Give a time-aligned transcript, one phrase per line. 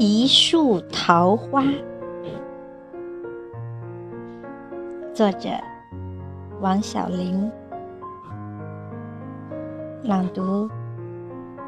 [0.00, 1.60] 一树桃花，
[5.12, 5.48] 作者
[6.60, 7.50] 王小玲，
[10.04, 10.70] 朗读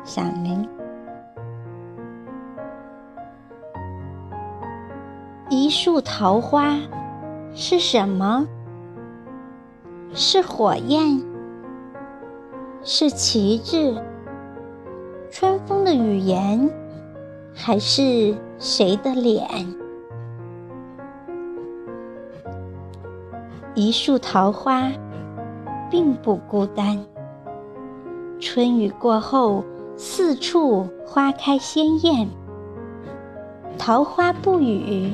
[0.04, 0.64] 响铃。
[5.48, 6.78] 一树桃花
[7.52, 8.46] 是什么？
[10.12, 11.20] 是火焰？
[12.84, 14.00] 是旗帜？
[15.32, 16.70] 春风的语言？
[17.62, 19.46] 还是谁的脸？
[23.74, 24.90] 一树桃花
[25.90, 26.98] 并不孤单。
[28.40, 29.62] 春雨过后，
[29.94, 32.26] 四处花开鲜艳。
[33.76, 35.12] 桃花不语，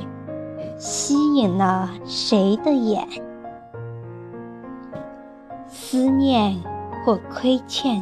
[0.78, 3.08] 吸引了谁的眼？
[5.66, 6.56] 思念
[7.04, 8.00] 或亏欠，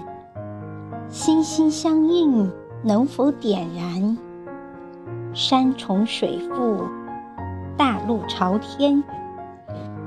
[1.09, 4.19] 心心相印，能否点燃？
[5.35, 6.85] 山重水复，
[7.77, 9.03] 大路朝天，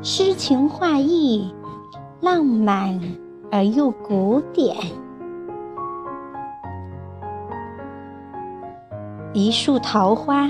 [0.01, 1.53] 诗情画意，
[2.21, 2.97] 浪漫
[3.51, 4.73] 而又古典。
[9.33, 10.49] 一树桃花，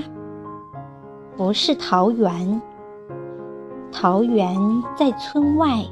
[1.36, 2.62] 不是桃源，
[3.90, 4.56] 桃源
[4.96, 5.84] 在村外，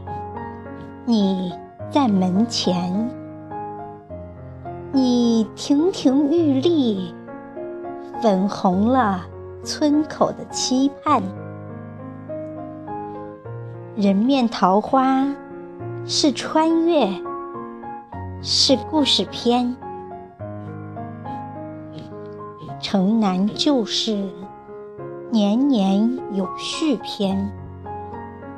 [1.05, 1.53] 你
[1.91, 3.11] 在门前，
[4.93, 7.13] 你亭亭玉立。
[8.27, 9.25] 粉红了
[9.63, 11.23] 村口的期盼。
[13.95, 15.25] 人面桃花
[16.05, 17.09] 是穿越，
[18.43, 19.77] 是故事片。
[22.81, 24.29] 城南旧事，
[25.31, 27.49] 年年有续篇。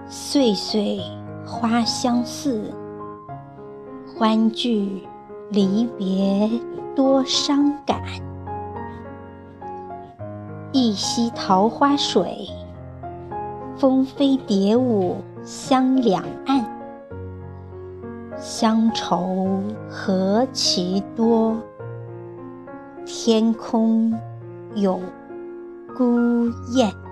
[0.06, 0.98] 岁岁
[1.44, 2.72] 花相似，
[4.16, 5.06] 欢聚
[5.50, 6.50] 离别
[6.96, 8.00] 多伤感。
[10.80, 12.48] 一溪桃花水，
[13.76, 16.64] 蜂飞蝶舞香两岸。
[18.36, 21.56] 乡愁何其多，
[23.04, 24.14] 天空
[24.76, 25.00] 有
[25.96, 27.07] 孤雁。